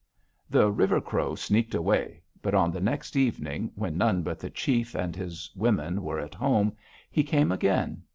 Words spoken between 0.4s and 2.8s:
"The River Crow sneaked away, but on